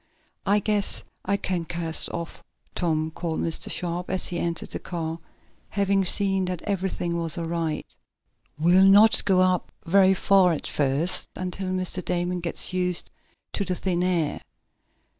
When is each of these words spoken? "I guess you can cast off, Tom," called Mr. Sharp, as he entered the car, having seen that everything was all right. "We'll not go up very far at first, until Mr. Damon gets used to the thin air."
"I 0.47 0.57
guess 0.57 1.03
you 1.29 1.37
can 1.37 1.63
cast 1.65 2.09
off, 2.09 2.43
Tom," 2.73 3.11
called 3.11 3.39
Mr. 3.39 3.69
Sharp, 3.69 4.09
as 4.09 4.29
he 4.29 4.39
entered 4.39 4.71
the 4.71 4.79
car, 4.79 5.19
having 5.69 6.05
seen 6.05 6.45
that 6.45 6.63
everything 6.63 7.15
was 7.19 7.37
all 7.37 7.45
right. 7.45 7.85
"We'll 8.57 8.87
not 8.87 9.23
go 9.25 9.41
up 9.41 9.71
very 9.85 10.15
far 10.15 10.53
at 10.53 10.65
first, 10.65 11.29
until 11.35 11.69
Mr. 11.69 12.03
Damon 12.03 12.39
gets 12.39 12.73
used 12.73 13.11
to 13.53 13.63
the 13.63 13.75
thin 13.75 14.01
air." 14.01 14.41